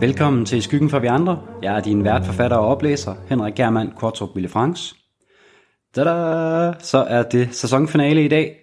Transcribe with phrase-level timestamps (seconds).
[0.00, 1.42] Velkommen til Skyggen for vi andre.
[1.62, 4.96] Jeg er din vært, forfatter og oplæser, Henrik Germand Kvartrup Villefranks.
[5.94, 6.72] Tada!
[6.78, 8.56] Så er det sæsonfinale i dag.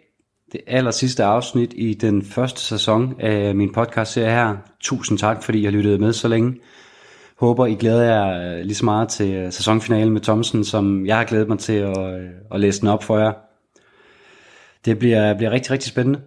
[0.51, 4.57] Det aller sidste afsnit i den første sæson af min podcast serie her.
[4.79, 6.55] Tusind tak, fordi I har lyttet med så længe.
[7.39, 11.17] Håber, I glæder jer øh, lige så meget til øh, sæsonfinalen med Thomsen, som jeg
[11.17, 13.33] har glædet mig til at, øh, at læse den op for jer.
[14.85, 16.21] Det bliver, bliver rigtig, rigtig spændende.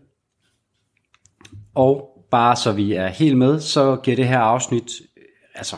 [1.75, 5.23] Og bare så vi er helt med, så giver det her afsnit, øh,
[5.55, 5.77] altså,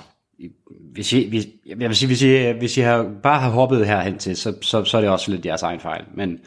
[0.93, 4.19] hvis I, hvis, jeg vil sige, hvis I, hvis I har, bare har hoppet herhen
[4.19, 6.05] til, så, så, så er det også lidt jeres egen fejl.
[6.15, 6.39] Men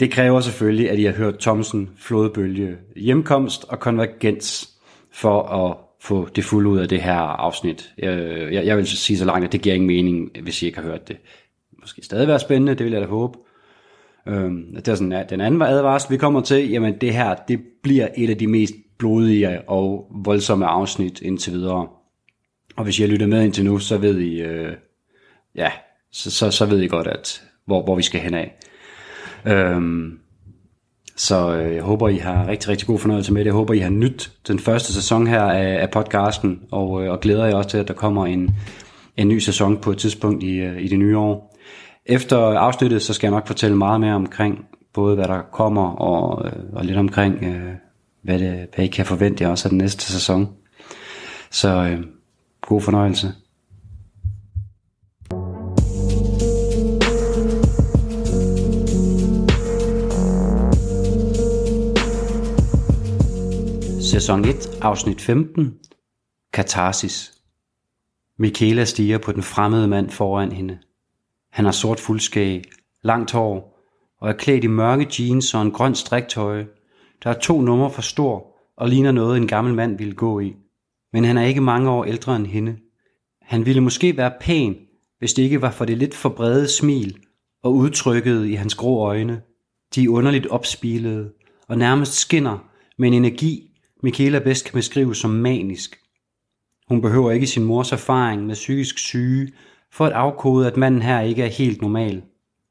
[0.00, 4.70] det kræver selvfølgelig, at I har hørt Thomsen, flodbølge, hjemkomst og konvergens
[5.12, 7.90] for at få det fulde ud af det her afsnit.
[7.98, 8.18] Jeg,
[8.52, 10.86] jeg, jeg vil sige så langt, at det giver ingen mening, hvis I ikke har
[10.86, 11.16] hørt det.
[11.80, 13.38] Måske stadig være spændende, det vil jeg da håbe.
[14.28, 17.60] Øhm, det er sådan, at den anden advarsel, vi kommer til, jamen det her, det
[17.82, 21.88] bliver et af de mest blodige og voldsomme afsnit indtil videre.
[22.76, 24.72] Og hvis I har lyttet med indtil nu, så ved I, øh,
[25.54, 25.70] ja,
[26.12, 28.56] så, så, så ved I godt, at hvor, hvor vi skal hen af.
[29.46, 30.18] Øhm,
[31.16, 33.46] så øh, jeg håber, I har rigtig, rigtig god fornøjelse med det.
[33.46, 37.20] Jeg håber, I har nyt den første sæson her af, af podcasten, og, øh, og
[37.20, 38.50] glæder jer også til, at der kommer en,
[39.16, 41.56] en ny sæson på et tidspunkt i, øh, i det nye år.
[42.06, 46.46] Efter afsnittet, så skal jeg nok fortælle meget mere omkring, både hvad der kommer, og,
[46.46, 47.72] øh, og lidt omkring, øh,
[48.26, 50.48] hvad, det, hvad I kan forvente jer også af den næste sæson.
[51.50, 52.04] Så øh,
[52.60, 53.32] god fornøjelse.
[64.00, 65.74] Sæson 1, afsnit 15.
[66.52, 67.32] Katarsis.
[68.38, 70.78] Michaela stiger på den fremmede mand foran hende.
[71.52, 72.64] Han har sort fuldskæg,
[73.02, 73.76] langt hår
[74.20, 76.66] og er klædt i mørke jeans og en grøn striktøje,
[77.24, 80.54] der er to numre for stor og ligner noget en gammel mand ville gå i.
[81.12, 82.76] Men han er ikke mange år ældre end hende.
[83.42, 84.76] Han ville måske være pæn,
[85.18, 87.18] hvis det ikke var for det lidt for brede smil
[87.62, 89.42] og udtrykket i hans grå øjne.
[89.94, 91.32] De er underligt opspilede
[91.68, 92.58] og nærmest skinner
[92.98, 93.70] med en energi,
[94.02, 95.98] Michaela bedst kan beskrive som manisk.
[96.88, 99.52] Hun behøver ikke sin mors erfaring med psykisk syge
[99.92, 102.22] for at afkode, at manden her ikke er helt normal.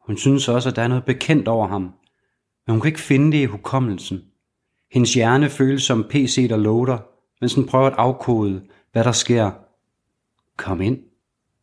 [0.06, 3.32] Hun synes også, at der er noget bekendt over ham, men hun kan ikke finde
[3.32, 4.22] det i hukommelsen.
[4.92, 6.98] Hendes hjerne føles som PC, der loader,
[7.42, 9.52] mens hun prøver at afkode, hvad der sker.
[10.58, 11.00] Kom ind.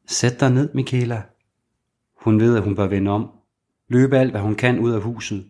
[0.06, 1.22] Sæt dig ned, Michaela.
[2.20, 3.30] Hun ved, at hun bør vende om.
[3.88, 5.46] Løbe alt, hvad hun kan ud af huset.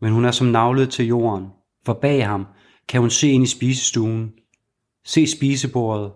[0.00, 1.46] Men hun er som navlet til jorden.
[1.86, 2.46] For bag ham
[2.88, 4.32] kan hun se ind i spisestuen.
[5.04, 6.12] Se spisebordet.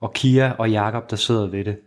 [0.00, 1.78] Og Kia og Jakob, der sidder ved det.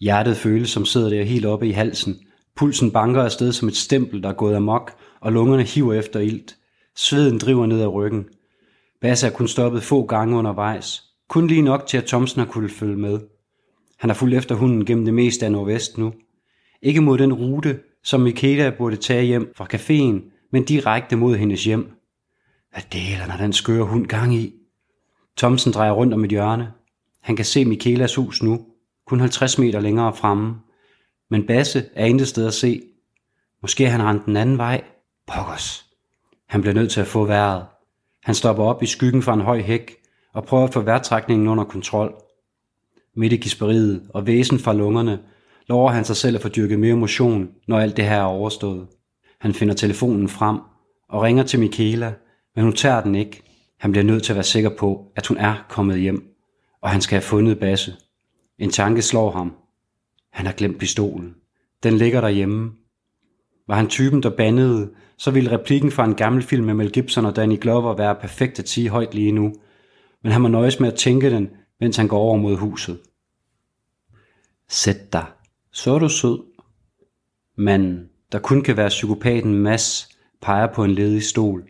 [0.00, 2.16] Hjertet føles som sidder der helt oppe i halsen.
[2.56, 6.56] Pulsen banker afsted som et stempel, der er gået amok, og lungerne hiver efter ilt.
[6.96, 8.28] Sveden driver ned ad ryggen.
[9.00, 11.02] Basse er kun stoppet få gange undervejs.
[11.28, 13.20] Kun lige nok til, at Thomsen har kunne følge med.
[13.98, 16.12] Han har fulgt efter hunden gennem det meste af nordvest nu.
[16.82, 21.64] Ikke mod den rute, som Michaela burde tage hjem fra caféen, men direkte mod hendes
[21.64, 21.90] hjem.
[22.72, 24.54] Hvad deler når den skøre hund gang i?
[25.36, 26.72] Thomsen drejer rundt om et hjørne.
[27.20, 28.66] Han kan se Mikelas hus nu,
[29.06, 30.54] kun 50 meter længere fremme.
[31.30, 32.82] Men Basse er intet sted at se.
[33.62, 34.84] Måske han rent den anden vej.
[35.26, 35.85] Pokkers.
[36.48, 37.66] Han bliver nødt til at få vejret.
[38.22, 39.96] Han stopper op i skyggen fra en høj hæk
[40.32, 42.14] og prøver at få vejrtrækningen under kontrol.
[43.16, 45.18] Midt i kisperiet og væsen fra lungerne
[45.66, 48.86] lover han sig selv at få dyrket mere motion, når alt det her er overstået.
[49.40, 50.58] Han finder telefonen frem
[51.08, 52.14] og ringer til Michaela,
[52.54, 53.42] men hun tager den ikke.
[53.78, 56.34] Han bliver nødt til at være sikker på, at hun er kommet hjem,
[56.82, 57.94] og han skal have fundet Basse.
[58.58, 59.56] En tanke slår ham.
[60.32, 61.34] Han har glemt pistolen.
[61.82, 62.72] Den ligger derhjemme.
[63.68, 67.26] Var han typen, der bandede, så ville replikken fra en gammel film med Mel Gibson
[67.26, 69.54] og Danny Glover være perfekt at sige højt lige nu.
[70.22, 72.98] Men han må nøjes med at tænke den, mens han går over mod huset.
[74.68, 75.24] Sæt dig.
[75.72, 76.38] Så er du sød.
[77.56, 80.08] Manden, der kun kan være psykopaten Mass,
[80.42, 81.68] peger på en ledig stol.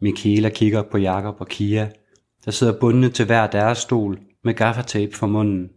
[0.00, 1.90] Michaela kigger på Jakob og Kia,
[2.44, 5.70] der sidder bundet til hver deres stol med gaffatape for munden.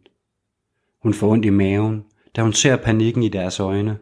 [1.04, 2.04] Hun får ondt i maven,
[2.36, 3.98] da hun ser panikken i deres øjne.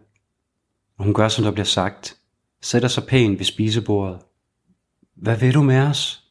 [0.98, 2.18] Og hun gør, som der bliver sagt.
[2.62, 4.20] Sætter sig pænt ved spisebordet.
[5.16, 6.24] Hvad vil du med os?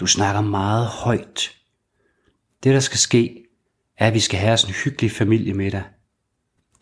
[0.00, 1.50] Du snakker meget højt.
[2.64, 3.44] Det, der skal ske,
[3.96, 5.82] er, at vi skal have os en hyggelig familiemiddag.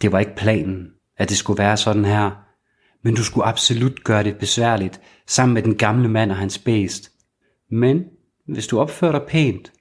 [0.00, 2.30] Det var ikke planen, at det skulle være sådan her.
[3.02, 7.12] Men du skulle absolut gøre det besværligt sammen med den gamle mand og hans bæst.
[7.70, 8.04] Men
[8.48, 9.72] hvis du opfører dig pænt,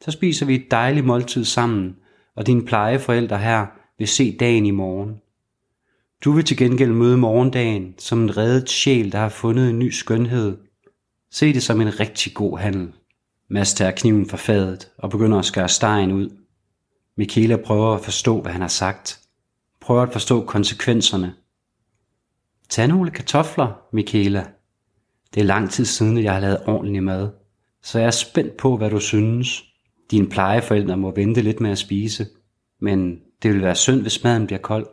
[0.00, 1.96] så spiser vi et dejligt måltid sammen,
[2.36, 3.66] og dine plejeforældre her
[3.98, 5.20] vil se dagen i morgen.
[6.24, 9.90] Du vil til gengæld møde morgendagen som en reddet sjæl, der har fundet en ny
[9.90, 10.56] skønhed.
[11.30, 12.92] Se det som en rigtig god handel.
[13.50, 16.30] Mads tager kniven fra fadet og begynder at skære stegen ud.
[17.16, 19.20] Michaela prøver at forstå, hvad han har sagt.
[19.80, 21.34] Prøver at forstå konsekvenserne.
[22.68, 24.46] Tag nogle kartofler, Michaela.
[25.34, 27.30] Det er lang tid siden, jeg har lavet ordentlig mad.
[27.82, 29.64] Så jeg er spændt på, hvad du synes.
[30.10, 32.26] Dine plejeforældre må vente lidt med at spise.
[32.80, 34.86] Men det vil være synd, hvis maden bliver kold.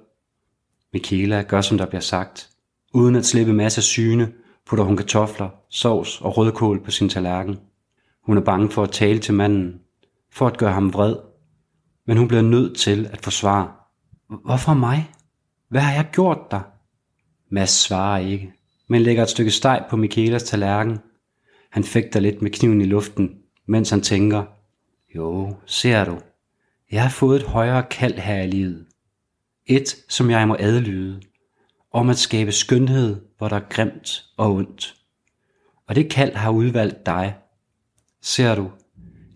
[0.94, 2.50] Michaela gør, som der bliver sagt.
[2.94, 4.34] Uden at slippe masser syne,
[4.66, 7.60] putter hun kartofler, sovs og rødkål på sin tallerken.
[8.26, 9.80] Hun er bange for at tale til manden,
[10.32, 11.16] for at gøre ham vred.
[12.08, 13.72] Men hun bliver nødt til at forsvare.
[14.46, 15.12] Hvorfor mig?
[15.70, 16.62] Hvad har jeg gjort dig?
[17.52, 18.54] Mads svarer ikke,
[18.90, 21.00] men lægger et stykke steg på Michaelas tallerken.
[21.72, 23.30] Han fægter lidt med kniven i luften,
[23.68, 24.44] mens han tænker,
[25.16, 26.20] jo, ser du,
[26.92, 28.86] jeg har fået et højere kald her i livet.
[29.66, 31.22] Et, som jeg må adlyde,
[31.92, 34.96] om at skabe skønhed, hvor der er grimt og ondt.
[35.88, 37.36] Og det kald har udvalgt dig.
[38.22, 38.72] Ser du,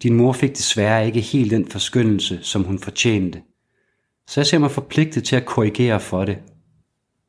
[0.04, 3.42] din mor fik desværre ikke helt den forskyndelse, som hun fortjente.
[4.28, 6.38] Så jeg ser mig forpligtet til at korrigere for det.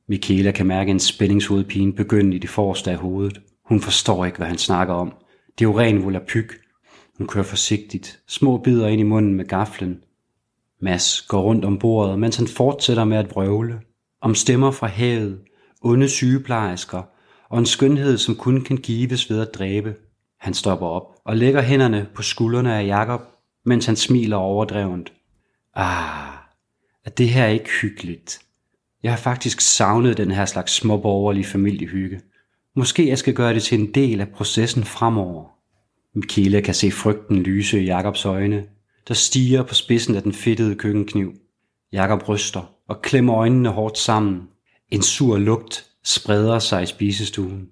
[0.09, 3.41] Michaela kan mærke en spændingshovedpine begynde i det forreste af hovedet.
[3.65, 5.13] Hun forstår ikke, hvad han snakker om.
[5.59, 6.53] Det er jo ren volapyk.
[7.19, 10.01] Hun kører forsigtigt, små bidder ind i munden med gaflen.
[10.87, 13.81] Mads går rundt om bordet, mens han fortsætter med at vrøvle.
[14.21, 15.41] Om stemmer fra havet,
[15.83, 17.03] onde sygeplejersker
[17.49, 19.95] og en skønhed, som kun kan gives ved at dræbe.
[20.41, 23.21] Han stopper op og lægger hænderne på skuldrene af Jakob,
[23.65, 25.13] mens han smiler overdrevent.
[25.75, 26.33] Ah,
[27.05, 28.41] er det her ikke hyggeligt?
[29.03, 32.21] Jeg har faktisk savnet den her slags småborgerlige familiehygge.
[32.77, 35.45] Måske jeg skal gøre det til en del af processen fremover.
[36.15, 38.65] Michaela kan se frygten lyse i Jakobs øjne,
[39.09, 41.33] der stiger på spidsen af den fedtede køkkenkniv.
[41.93, 44.43] Jakob ryster og klemmer øjnene hårdt sammen.
[44.91, 47.69] En sur lugt spreder sig i spisestuen.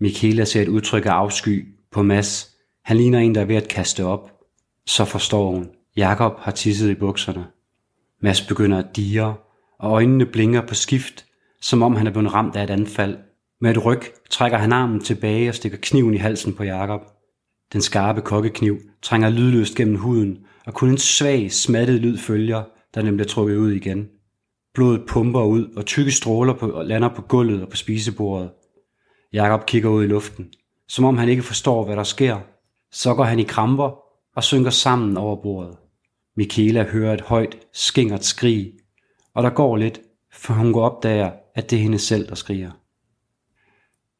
[0.00, 2.50] Michaela ser et udtryk af afsky på Mads.
[2.84, 4.30] Han ligner en, der er ved at kaste op.
[4.86, 5.70] Så forstår hun.
[5.96, 7.46] Jakob har tisset i bukserne.
[8.22, 9.34] Mads begynder at dire,
[9.78, 11.24] og øjnene blinker på skift,
[11.60, 13.18] som om han er blevet ramt af et anfald.
[13.60, 14.00] Med et ryg
[14.30, 17.00] trækker han armen tilbage og stikker kniven i halsen på Jakob.
[17.72, 20.38] Den skarpe kokkekniv trænger lydløst gennem huden,
[20.70, 22.64] og kun en svag, smattet lyd følger,
[22.94, 24.08] da den bliver trukket ud igen.
[24.74, 28.50] Blodet pumper ud, og tykke stråler på, lander på gulvet og på spisebordet.
[29.32, 30.52] Jakob kigger ud i luften,
[30.88, 32.40] som om han ikke forstår, hvad der sker.
[32.92, 33.98] Så går han i kramper
[34.36, 35.76] og synker sammen over bordet.
[36.36, 38.72] Michaela hører et højt, skingert skrig,
[39.34, 40.00] og der går lidt,
[40.32, 42.70] for hun går opdager, at det er hende selv, der skriger.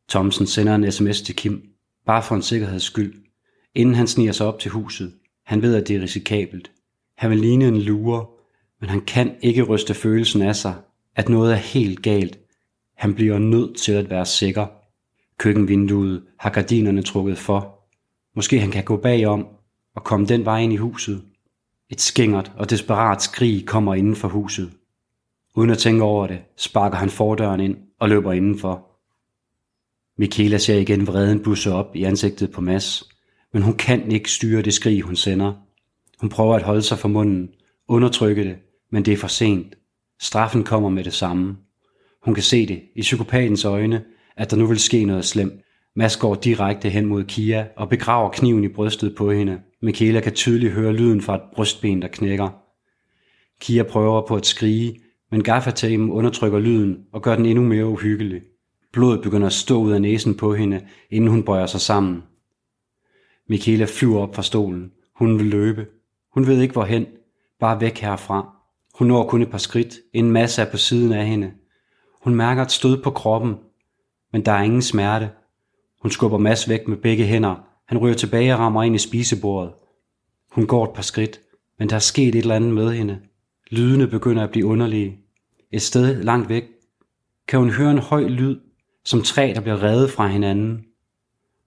[0.09, 1.63] Thomsen sender en sms til Kim,
[2.07, 3.15] bare for en sikkerheds skyld,
[3.75, 5.20] inden han sniger sig op til huset.
[5.51, 6.71] Han ved, at det er risikabelt.
[7.17, 8.27] Han vil ligne en lure,
[8.81, 10.75] men han kan ikke ryste følelsen af sig,
[11.17, 12.39] at noget er helt galt.
[12.97, 14.67] Han bliver nødt til at være sikker.
[15.39, 17.89] Køkkenvinduet har gardinerne trukket for.
[18.37, 19.47] Måske han kan gå bagom
[19.95, 21.23] og komme den vej ind i huset.
[21.89, 24.71] Et skingert og desperat skrig kommer inden for huset.
[25.55, 28.87] Uden at tænke over det, sparker han fordøren ind og løber indenfor.
[30.19, 33.11] Michaela ser igen vreden busse op i ansigtet på Mads,
[33.53, 35.53] men hun kan ikke styre det skrig, hun sender.
[36.21, 37.51] Hun prøver at holde sig for munden,
[37.89, 38.57] undertrykke det,
[38.93, 39.75] men det er for sent.
[40.21, 41.57] Straffen kommer med det samme.
[42.25, 44.05] Hun kan se det i psykopatens øjne,
[44.37, 45.53] at der nu vil ske noget slemt.
[45.97, 49.61] Mads går direkte hen mod Kia og begraver kniven i brystet på hende.
[49.83, 52.49] Michaela kan tydeligt høre lyden fra et brystben, der knækker.
[53.61, 58.41] Kia prøver på at skrige, men gaffatapen undertrykker lyden og gør den endnu mere uhyggelig.
[58.93, 60.81] Blodet begynder at stå ud af næsen på hende,
[61.11, 62.23] inden hun bøjer sig sammen.
[63.51, 64.93] Michaela flyver op fra stolen.
[65.15, 65.87] Hun vil løbe.
[66.35, 67.07] Hun ved ikke hvorhen.
[67.61, 68.57] Bare væk herfra.
[68.95, 69.95] Hun når kun et par skridt.
[70.13, 71.53] En masse er på siden af hende.
[72.23, 73.55] Hun mærker et stød på kroppen,
[74.33, 75.31] men der er ingen smerte.
[76.03, 77.55] Hun skubber Mads væk med begge hænder.
[77.87, 79.73] Han ryger tilbage og rammer ind i spisebordet.
[80.53, 81.41] Hun går et par skridt,
[81.79, 83.19] men der er sket et eller andet med hende.
[83.71, 85.19] Lydene begynder at blive underlige.
[85.73, 86.65] Et sted langt væk
[87.49, 88.61] kan hun høre en høj lyd,
[89.05, 90.85] som træ, der bliver revet fra hinanden.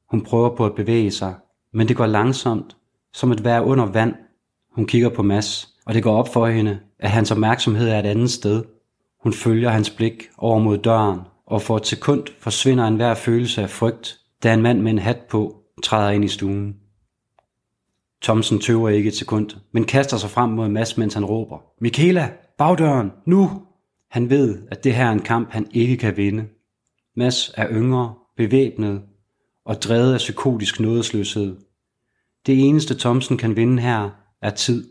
[0.09, 1.35] Hun prøver på at bevæge sig,
[1.73, 2.77] men det går langsomt,
[3.13, 4.15] som at være under vand.
[4.71, 8.05] Hun kigger på Mads, og det går op for hende, at hans opmærksomhed er et
[8.05, 8.63] andet sted.
[9.23, 13.69] Hun følger hans blik over mod døren, og for et sekund forsvinder enhver følelse af
[13.69, 16.75] frygt, da en mand med en hat på træder ind i stuen.
[18.21, 22.31] Thomsen tøver ikke et sekund, men kaster sig frem mod Mads, mens han råber, Michaela,
[22.57, 23.49] bagdøren, nu!
[24.11, 26.45] Han ved, at det her er en kamp, han ikke kan vinde.
[27.15, 29.01] Mads er yngre, bevæbnet
[29.65, 31.57] og drevet af psykotisk nådesløshed.
[32.45, 34.09] Det eneste Thomsen kan vinde her
[34.41, 34.89] er tid,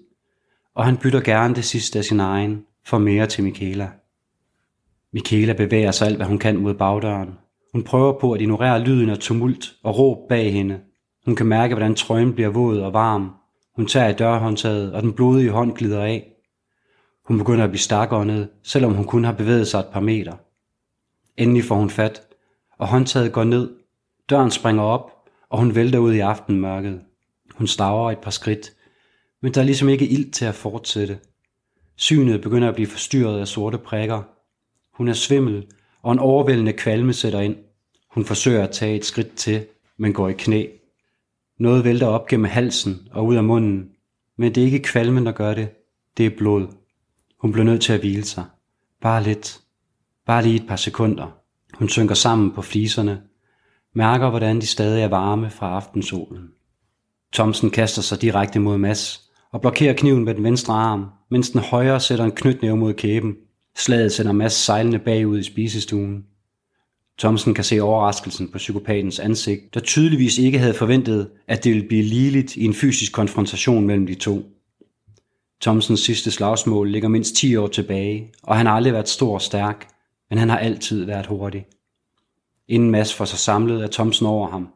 [0.75, 3.91] og han bytter gerne det sidste af sin egen for mere til Michaela.
[5.13, 7.39] Michaela bevæger sig alt, hvad hun kan mod bagdøren.
[7.73, 10.81] Hun prøver på at ignorere lyden af tumult og råb bag hende.
[11.25, 13.31] Hun kan mærke, hvordan trøjen bliver våd og varm.
[13.77, 16.33] Hun tager i dørhåndtaget, og den blodige hånd glider af.
[17.25, 20.37] Hun begynder at blive stakåndet, selvom hun kun har bevæget sig et par meter.
[21.37, 22.23] Endelig får hun fat,
[22.79, 23.71] og håndtaget går ned.
[24.33, 25.11] Døren springer op,
[25.51, 27.01] og hun vælter ud i aftenmørket.
[27.55, 28.73] Hun staver et par skridt,
[29.43, 31.19] men der er ligesom ikke ild til at fortsætte.
[31.97, 34.23] Synet begynder at blive forstyrret af sorte prikker.
[34.95, 35.67] Hun er svimmel,
[36.03, 37.57] og en overvældende kvalme sætter ind.
[38.11, 40.67] Hun forsøger at tage et skridt til, men går i knæ.
[41.59, 43.91] Noget vælter op gennem halsen og ud af munden,
[44.39, 45.69] men det er ikke kvalmen, der gør det.
[46.17, 46.67] Det er blod.
[47.39, 48.45] Hun bliver nødt til at hvile sig.
[49.01, 49.61] Bare lidt.
[50.27, 51.39] Bare lige et par sekunder.
[51.75, 53.23] Hun synker sammen på fliserne,
[53.95, 56.49] mærker hvordan de stadig er varme fra aftensolen.
[57.33, 61.61] Thomsen kaster sig direkte mod Mads og blokerer kniven med den venstre arm, mens den
[61.61, 63.35] højre sætter en knytnæve mod kæben.
[63.77, 66.25] Slaget sender Mads sejlende bagud i spisestuen.
[67.19, 71.89] Thomsen kan se overraskelsen på psykopatens ansigt, der tydeligvis ikke havde forventet, at det ville
[71.89, 74.43] blive ligeligt i en fysisk konfrontation mellem de to.
[75.61, 79.43] Thomsens sidste slagsmål ligger mindst 10 år tilbage, og han har aldrig været stor og
[79.43, 79.89] stærk,
[80.31, 81.67] men han har altid været hurtig.
[82.73, 84.69] Inden Mads får sig samlet, er Thomsen over ham.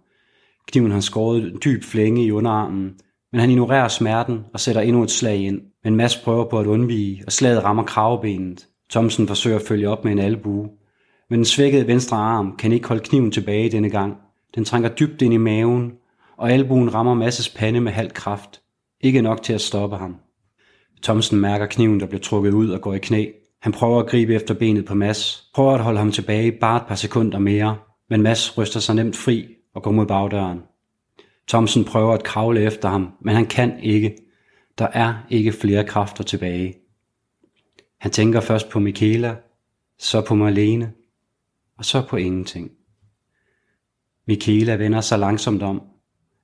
[0.68, 2.94] Kniven har skåret en dyb flænge i underarmen,
[3.32, 5.60] men han ignorerer smerten og sætter endnu et slag ind.
[5.84, 8.66] Men Mads prøver på at undvige, og slaget rammer kravbenet.
[8.90, 10.68] Thomsen forsøger at følge op med en albue,
[11.30, 14.16] men den svækkede venstre arm kan ikke holde kniven tilbage denne gang.
[14.54, 15.92] Den trænger dybt ind i maven,
[16.36, 18.60] og albuen rammer Masses pande med halv kraft.
[19.00, 20.16] Ikke nok til at stoppe ham.
[21.02, 23.26] Thomsen mærker kniven, der bliver trukket ud og går i knæ.
[23.62, 26.86] Han prøver at gribe efter benet på Mads, prøver at holde ham tilbage bare et
[26.88, 27.76] par sekunder mere,
[28.10, 30.62] men Mads ryster sig nemt fri og går mod bagdøren.
[31.48, 34.16] Thomsen prøver at kravle efter ham, men han kan ikke.
[34.78, 36.75] Der er ikke flere kræfter tilbage.
[38.00, 39.36] Han tænker først på Michaela,
[39.98, 40.92] så på Marlene,
[41.78, 42.70] og så på ingenting.
[44.26, 45.82] Michaela vender sig langsomt om,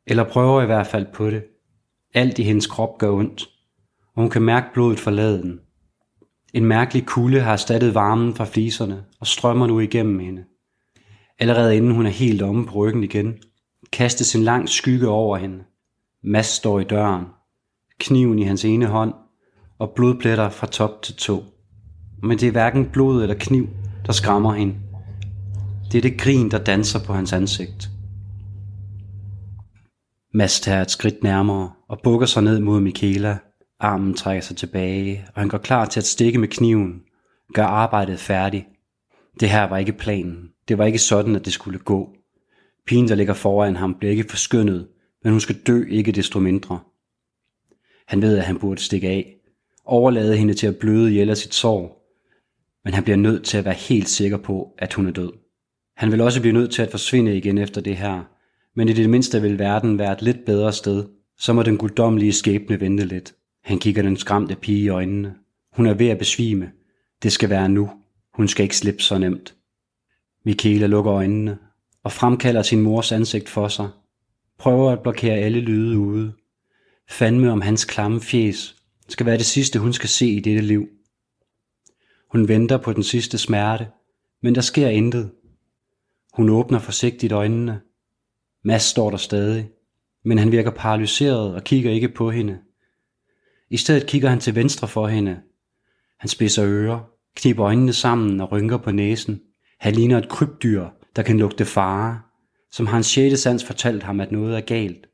[0.06, 1.44] eller prøver i hvert fald på det.
[2.14, 3.42] Alt i hendes krop gør ondt,
[4.14, 5.60] og hun kan mærke blodet forlade den.
[6.52, 10.44] En mærkelig kulde har erstattet varmen fra fliserne og strømmer nu igennem hende.
[11.42, 13.34] Allerede inden hun er helt omme på ryggen igen,
[13.92, 15.64] kastes en lang skygge over hende.
[16.24, 17.24] Mads står i døren,
[17.98, 19.14] kniven i hans ene hånd
[19.78, 21.44] og blodpletter fra top til tå.
[22.22, 23.68] Men det er hverken blod eller kniv,
[24.06, 24.74] der skræmmer hende.
[25.92, 27.90] Det er det grin, der danser på hans ansigt.
[30.34, 33.38] Mads tager et skridt nærmere og bukker sig ned mod Michaela.
[33.80, 37.00] Armen trækker sig tilbage, og han går klar til at stikke med kniven.
[37.54, 38.66] Gør arbejdet færdigt.
[39.40, 40.51] Det her var ikke planen.
[40.68, 42.16] Det var ikke sådan, at det skulle gå.
[42.86, 44.88] Pigen, der ligger foran ham, bliver ikke forskyndet,
[45.24, 46.80] men hun skal dø ikke desto mindre.
[48.06, 49.36] Han ved, at han burde stikke af,
[49.84, 51.98] overlade hende til at bløde ihjel af sit sorg,
[52.84, 55.32] men han bliver nødt til at være helt sikker på, at hun er død.
[55.96, 58.22] Han vil også blive nødt til at forsvinde igen efter det her,
[58.76, 61.04] men i det mindste vil verden være et lidt bedre sted.
[61.38, 63.34] Så må den guddommelige skæbne vente lidt.
[63.64, 65.34] Han kigger den skræmte pige i øjnene.
[65.76, 66.70] Hun er ved at besvime.
[67.22, 67.90] Det skal være nu.
[68.34, 69.54] Hun skal ikke slippe så nemt.
[70.44, 71.58] Michaela lukker øjnene
[72.02, 73.90] og fremkalder sin mors ansigt for sig.
[74.58, 76.32] Prøver at blokere alle lyde ude.
[77.10, 78.76] Fandme om hans klamme fjes
[79.08, 80.88] skal være det sidste, hun skal se i dette liv.
[82.32, 83.86] Hun venter på den sidste smerte,
[84.42, 85.32] men der sker intet.
[86.34, 87.80] Hun åbner forsigtigt øjnene.
[88.64, 89.70] Mads står der stadig,
[90.24, 92.58] men han virker paralyseret og kigger ikke på hende.
[93.70, 95.40] I stedet kigger han til venstre for hende.
[96.18, 97.00] Han spidser ører,
[97.36, 99.40] kniber øjnene sammen og rynker på næsen.
[99.82, 100.84] Han ligner et krybdyr,
[101.16, 102.20] der kan lugte fare,
[102.70, 105.06] som har en sjette sans fortalt ham, at noget er galt.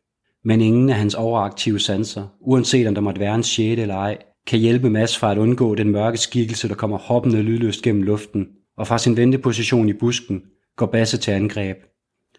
[0.45, 4.19] Men ingen af hans overaktive sanser, uanset om der måtte være en sjette eller ej,
[4.47, 8.49] kan hjælpe Mads fra at undgå den mørke skikkelse, der kommer hoppende lydløst gennem luften,
[8.77, 10.43] og fra sin venteposition i busken
[10.77, 11.77] går Basse til angreb.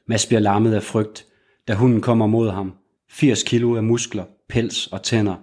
[0.07, 1.25] Mads bliver lammet af frygt,
[1.67, 2.73] da hunden kommer mod ham.
[3.11, 5.35] 80 kilo af muskler, pels og tænder.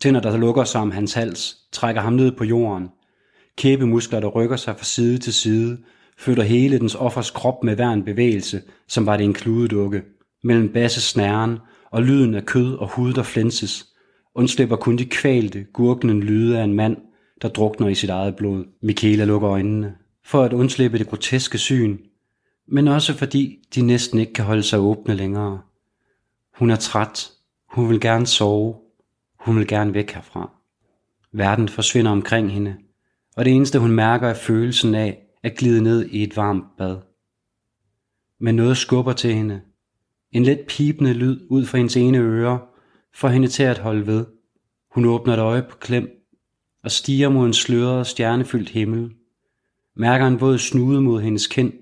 [0.00, 2.88] Tænder, der lukker sig om hans hals, trækker ham ned på jorden.
[3.60, 5.78] Kæbemuskler, der rykker sig fra side til side,
[6.18, 10.02] flytter hele dens offers krop med hver en bevægelse, som var det en kludedukke.
[10.44, 11.58] Mellem basse snæren
[11.90, 13.86] og lyden af kød og hud, der flænses,
[14.34, 16.96] undslipper kun de kvalte, gurkende lyde af en mand,
[17.42, 18.64] der drukner i sit eget blod.
[18.82, 21.98] Michaela lukker øjnene, for at undslippe det groteske syn,
[22.68, 25.60] men også fordi de næsten ikke kan holde sig åbne længere.
[26.58, 27.30] Hun er træt.
[27.70, 28.74] Hun vil gerne sove.
[29.40, 30.50] Hun vil gerne væk herfra.
[31.32, 32.76] Verden forsvinder omkring hende,
[33.40, 36.96] og det eneste hun mærker er følelsen af at glide ned i et varmt bad.
[38.40, 39.60] Men noget skubber til hende.
[40.32, 42.60] En let pipende lyd ud fra hendes ene øre
[43.14, 44.26] får hende til at holde ved.
[44.90, 46.08] Hun åbner et øje på klem
[46.84, 49.12] og stiger mod en sløret stjernefyldt himmel.
[49.96, 51.72] Mærker en våd snude mod hendes kind.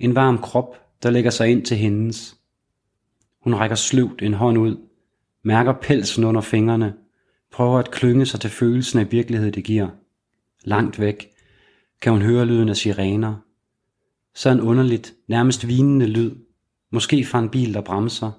[0.00, 2.36] En varm krop, der lægger sig ind til hendes.
[3.42, 4.76] Hun rækker sløvt en hånd ud,
[5.44, 6.94] mærker pelsen under fingrene,
[7.52, 9.88] prøver at klynge sig til følelsen af virkelighed, det giver.
[10.64, 11.30] Langt væk
[12.00, 13.36] kan hun høre lyden af sirener.
[14.34, 16.34] Så en underligt, nærmest vinende lyd,
[16.90, 18.32] måske fra en bil, der bremser.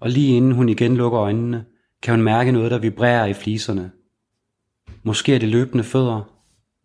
[0.00, 1.64] Og lige inden hun igen lukker øjnene,
[2.02, 3.90] kan hun mærke noget, der vibrerer i fliserne.
[5.02, 6.34] Måske er det løbende fødder,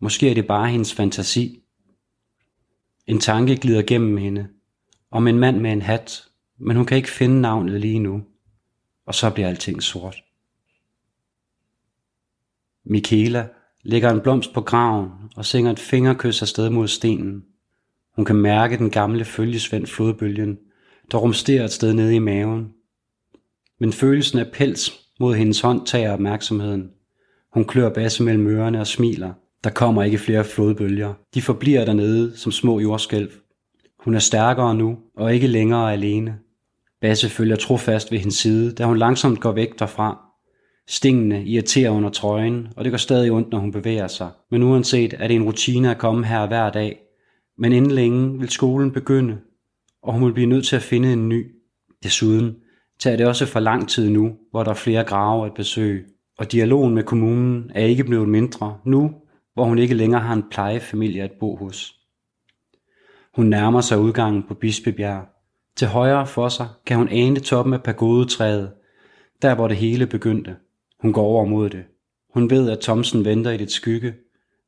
[0.00, 1.62] måske er det bare hendes fantasi.
[3.06, 4.48] En tanke glider gennem hende,
[5.10, 6.24] om en mand med en hat,
[6.58, 8.24] men hun kan ikke finde navnet lige nu.
[9.06, 10.24] Og så bliver alting sort.
[12.84, 13.48] Michaela
[13.84, 17.44] lægger en blomst på graven og synger et fingerkys afsted mod stenen.
[18.16, 20.58] Hun kan mærke den gamle følgesvend flodbølgen,
[21.12, 22.68] der rumsterer et sted nede i maven.
[23.80, 26.90] Men følelsen af pels mod hendes hånd tager opmærksomheden.
[27.52, 29.32] Hun klør basse mellem ørerne og smiler.
[29.64, 31.14] Der kommer ikke flere flodbølger.
[31.34, 33.30] De forbliver dernede som små jordskælv.
[33.98, 36.38] Hun er stærkere nu og ikke længere alene.
[37.00, 40.23] Basse følger trofast ved hendes side, da hun langsomt går væk derfra.
[40.88, 44.30] Stingene irriterer under trøjen, og det går stadig ondt, når hun bevæger sig.
[44.50, 46.98] Men uanset er det en rutine at komme her hver dag.
[47.58, 49.38] Men inden længe vil skolen begynde,
[50.02, 51.54] og hun vil blive nødt til at finde en ny.
[52.02, 52.56] Desuden
[52.98, 56.04] tager det også for lang tid nu, hvor der er flere grave at besøge.
[56.38, 59.14] Og dialogen med kommunen er ikke blevet mindre nu,
[59.54, 61.94] hvor hun ikke længere har en plejefamilie at bo hos.
[63.34, 65.24] Hun nærmer sig udgangen på Bispebjerg.
[65.76, 68.72] Til højre for sig kan hun ane toppen af pagodetræet,
[69.42, 70.56] der hvor det hele begyndte.
[71.04, 71.84] Hun går over mod det.
[72.34, 74.14] Hun ved, at Thomsen venter i det skygge,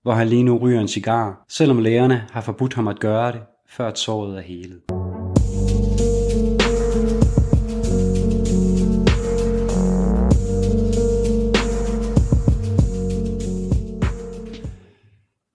[0.02, 3.40] hvor han lige nu ryger en cigar, selvom lærerne har forbudt ham at gøre det,
[3.68, 4.80] før såret er helet.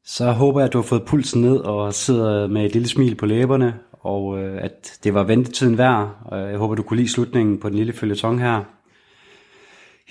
[0.05, 3.15] Så håber jeg, at du har fået pulsen ned og sidder med et lille smil
[3.15, 6.09] på læberne, og øh, at det var ventetiden værd.
[6.31, 8.80] Jeg håber, du kunne lide slutningen på den lille følgetong her.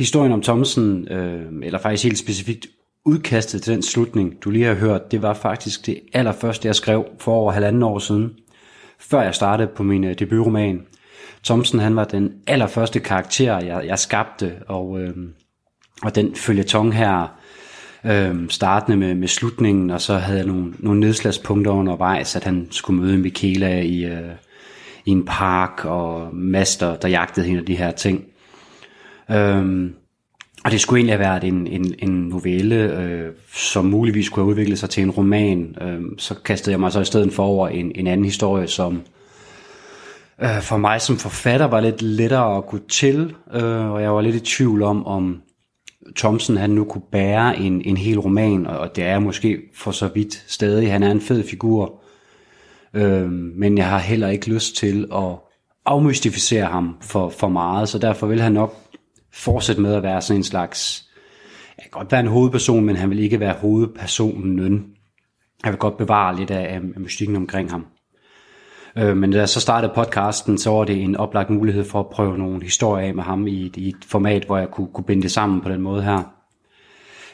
[0.00, 2.66] Historien om Thomsen, øh, eller faktisk helt specifikt
[3.04, 7.04] udkastet til den slutning, du lige har hørt, det var faktisk det allerførste, jeg skrev
[7.18, 8.30] for over halvanden år siden,
[8.98, 10.80] før jeg startede på min øh, debutroman.
[11.44, 15.14] Thomsen, han var den allerførste karakter, jeg, jeg skabte, og, øh,
[16.02, 17.38] og den følgetong her,
[18.04, 22.68] øh, startende med, med slutningen, og så havde jeg nogle, nogle nedslagspunkter undervejs, at han
[22.70, 24.32] skulle møde Michaela i, øh,
[25.04, 28.24] i en park, og Master, der jagtede hende og de her ting.
[29.32, 29.94] Øhm,
[30.64, 34.50] og det skulle egentlig have været en, en, en novelle, øh, som muligvis kunne have
[34.50, 35.76] udviklet sig til en roman.
[35.80, 39.02] Øh, så kastede jeg mig så i stedet for over en, en anden historie, som
[40.42, 44.20] øh, for mig som forfatter var lidt lettere at gå til, øh, og jeg var
[44.20, 45.42] lidt i tvivl om, om
[46.16, 50.08] Thomsen han nu kunne bære en, en hel roman, og det er måske for så
[50.14, 50.92] vidt stadig.
[50.92, 52.02] Han er en fed figur,
[52.94, 55.32] øh, men jeg har heller ikke lyst til at
[55.86, 58.74] afmystificere ham for, for meget, så derfor vil han nok
[59.32, 61.08] fortsætte med at være sådan en slags,
[61.78, 64.86] jeg kan godt være en hovedperson, men han vil ikke være hovedpersonen.
[65.64, 67.86] Jeg vil godt bevare lidt af, af mystikken omkring ham.
[68.98, 72.08] Øh, men da jeg så startede podcasten, så var det en oplagt mulighed for at
[72.08, 75.04] prøve nogle historier af med ham i et, i et format, hvor jeg kunne, kunne
[75.04, 76.22] binde det sammen på den måde her.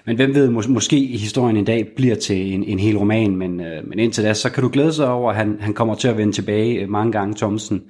[0.06, 3.60] Men hvem ved, mås- måske historien en dag bliver til en, en hel roman, men,
[3.60, 6.08] øh, men indtil da, så kan du glæde sig over, at han, han kommer til
[6.08, 7.82] at vende tilbage mange gange, Thomsen.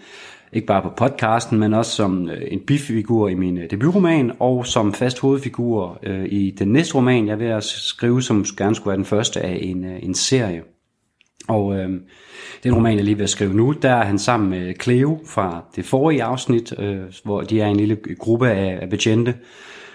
[0.52, 4.66] Ikke bare på podcasten, men også som øh, en bifigur i min øh, debutroman, og
[4.66, 8.88] som fast hovedfigur øh, i den næste roman, jeg vil at skrive, som gerne skulle
[8.88, 10.62] være den første af en, øh, en serie.
[11.48, 11.88] Og øh,
[12.64, 15.64] den roman, jeg lige vil at skrive nu, der er han sammen med Cleo fra
[15.76, 19.34] det forrige afsnit, øh, hvor de er en lille gruppe af, af betjente,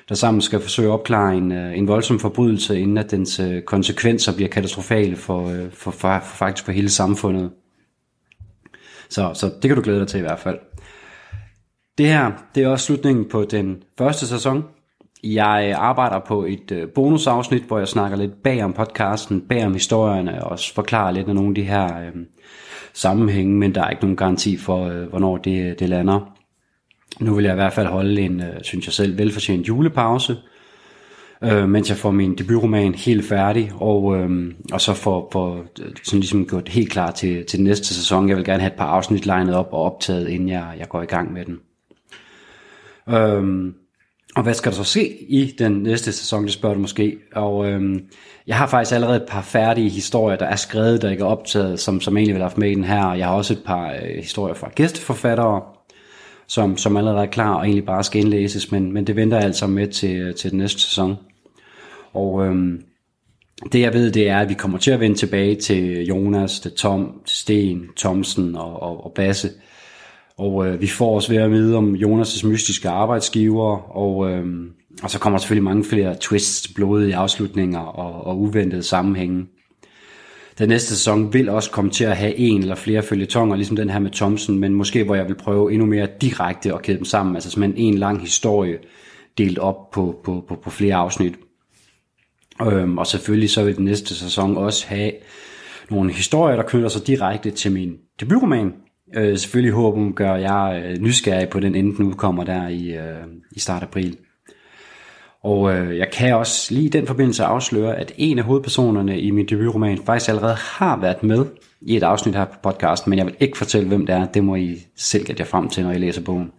[0.10, 4.50] der sammen skal forsøge at opklare en, en voldsom forbrydelse, inden at dens konsekvenser bliver
[4.50, 7.52] katastrofale for, for, for, for faktisk for hele samfundet.
[9.12, 10.60] Så, så det kan du glæde dig til i hvert fald.
[11.98, 14.64] Det her, det er også slutningen på den første sæson.
[15.24, 19.74] Jeg arbejder på et øh, bonusafsnit, hvor jeg snakker lidt bag om podcasten, bag om
[19.74, 22.12] historierne, og også forklarer lidt af nogle af de her øh,
[22.94, 26.34] sammenhænge, men der er ikke nogen garanti for, øh, hvornår det, det lander.
[27.20, 30.38] Nu vil jeg i hvert fald holde en, øh, synes jeg selv, velfortjent julepause,
[31.44, 35.92] øh, mens jeg får min debutroman helt færdig, og, øh, og så får, får øh,
[36.04, 38.30] sådan ligesom gjort helt klar til, til den næste sæson.
[38.30, 41.02] Jeg vil gerne have et par afsnit legnet op og optaget, inden jeg, jeg går
[41.02, 41.60] i gang med den.
[43.10, 43.74] Øh,
[44.36, 47.18] og hvad skal der så ske i den næste sæson, det spørger du måske.
[47.36, 48.06] Og øhm,
[48.48, 51.80] jeg har faktisk allerede et par færdige historier, der er skrevet, der ikke er optaget,
[51.80, 53.14] som, som egentlig vil have haft med i den her.
[53.14, 55.62] Jeg har også et par øh, historier fra gæsteforfattere,
[56.48, 59.46] som, som allerede er klar og egentlig bare skal indlæses, men, men det venter jeg
[59.46, 61.16] altså med til, øh, til den næste sæson.
[62.14, 62.82] Og øhm,
[63.72, 66.72] det jeg ved, det er, at vi kommer til at vende tilbage til Jonas, til
[66.72, 69.50] Tom, til Sten, Thomsen og, og, og Basse.
[70.38, 74.46] Og øh, vi får også ved at vide om Jonas' mystiske arbejdsgiver, og, øh,
[75.04, 79.46] og så kommer der selvfølgelig mange flere twists, blodige afslutninger og, og uventede sammenhænge.
[80.60, 83.90] Den næste sæson vil også komme til at have en eller flere følgetonger, ligesom den
[83.90, 87.06] her med Thomsen, men måske hvor jeg vil prøve endnu mere direkte at kæde dem
[87.06, 88.78] sammen, altså simpelthen en lang historie
[89.38, 91.34] delt op på, på, på, på flere afsnit.
[92.68, 95.12] Øhm, og selvfølgelig så vil den næste sæson også have
[95.90, 98.74] nogle historier, der knytter sig direkte til min debutroman.
[99.16, 103.28] Øh, selvfølgelig håber gør jeg øh, nysgerrig på den, inden den udkommer der i, øh,
[103.52, 104.18] i start april.
[105.44, 109.32] Og øh, jeg kan også lige i den forbindelse afsløre, at en af hovedpersonerne i
[109.32, 111.46] min debutroman faktisk allerede har været med
[111.82, 114.26] i et afsnit her på podcasten, men jeg vil ikke fortælle, hvem det er.
[114.26, 116.52] Det må I selv gætte jer frem til, når I læser bogen.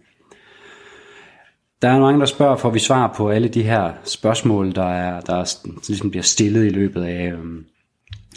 [1.83, 5.21] Der er mange, der spørger, får vi svar på alle de her spørgsmål, der, er,
[5.21, 5.55] der
[5.87, 7.65] ligesom bliver stillet i løbet af, øhm,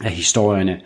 [0.05, 0.81] af historierne.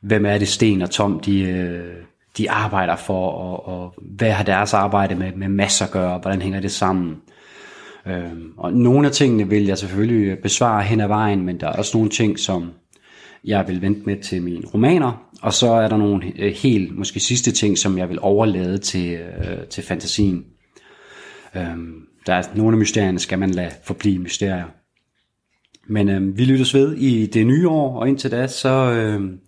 [0.00, 1.94] Hvem er det, Sten og Tom, de, øh,
[2.38, 6.20] de arbejder for, og, og hvad har deres arbejde med, med masser at gøre, og
[6.20, 7.16] hvordan hænger det sammen?
[8.06, 11.72] Øhm, og nogle af tingene vil jeg selvfølgelig besvare hen ad vejen, men der er
[11.72, 12.70] også nogle ting, som
[13.44, 17.20] jeg vil vente med til mine romaner, og så er der nogle øh, helt, måske
[17.20, 20.44] sidste ting, som jeg vil overlade til, øh, til fantasien.
[21.56, 24.64] Øhm, der er nogle af mysterierne, skal man lade forblive mysterier.
[25.88, 29.38] Men øhm, vi lyttes ved i det nye år, og indtil da, så øhm,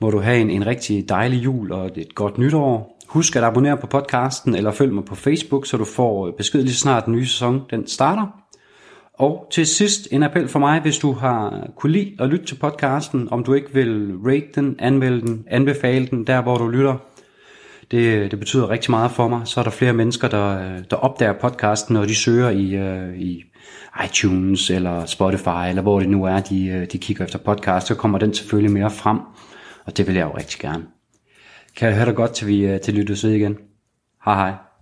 [0.00, 2.98] må du have en, en rigtig dejlig jul og et godt nytår.
[3.08, 6.62] Husk at abonnere på podcasten, eller følg mig på Facebook, så du får øh, besked
[6.62, 8.26] lige så snart den nye sæson den starter.
[9.14, 12.54] Og til sidst en appel for mig, hvis du har kunne lide at lytte til
[12.54, 16.96] podcasten, om du ikke vil rate den, anmelde den, anbefale den der, hvor du lytter.
[17.90, 19.48] Det, det betyder rigtig meget for mig.
[19.48, 23.44] Så er der flere mennesker, der, der opdager podcasten, når de søger i, øh, i
[24.04, 27.94] iTunes eller Spotify, eller hvor det nu er, de, øh, de kigger efter podcast, så
[27.94, 29.18] kommer den selvfølgelig mere frem.
[29.84, 30.84] Og det vil jeg jo rigtig gerne.
[31.76, 33.56] Kan jeg høre dig godt, til vi øh, til lyttes ved igen.
[34.24, 34.73] Hej hej.